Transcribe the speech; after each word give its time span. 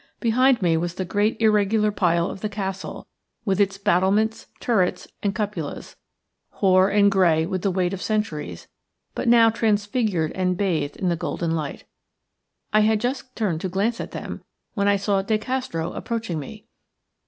Behind 0.19 0.63
me 0.63 0.77
was 0.77 0.95
the 0.95 1.05
great 1.05 1.39
irregular 1.39 1.91
pile 1.91 2.25
of 2.27 2.41
the 2.41 2.49
castle, 2.49 3.05
with 3.45 3.61
its 3.61 3.77
battlements, 3.77 4.47
turrets, 4.59 5.07
and 5.21 5.35
cupolas, 5.35 5.95
hoar 6.53 6.89
and 6.89 7.11
grey 7.11 7.45
with 7.45 7.61
the 7.61 7.69
weight 7.69 7.93
of 7.93 8.01
centuries, 8.01 8.67
but 9.13 9.27
now 9.27 9.51
transfigured 9.51 10.31
and 10.31 10.57
bathed 10.57 10.95
in 10.97 11.09
the 11.09 11.15
golden 11.15 11.51
light. 11.51 11.83
I 12.73 12.79
had 12.79 12.99
just 12.99 13.35
turned 13.35 13.63
lo 13.63 13.69
glance 13.69 14.01
at 14.01 14.09
them 14.09 14.43
when 14.73 14.87
I 14.87 14.95
saw 14.95 15.21
De 15.21 15.37
Castro 15.37 15.93
approaching 15.93 16.39
me. 16.39 16.65